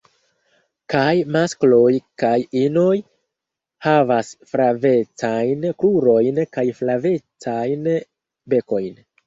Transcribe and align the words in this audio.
Kaj 0.93 1.11
maskloj 1.35 1.89
kaj 2.23 2.31
inoj 2.61 2.95
havas 3.89 4.33
flavecajn 4.55 5.71
krurojn 5.85 6.43
kaj 6.59 6.67
flavajn 6.83 7.89
bekojn. 8.55 9.01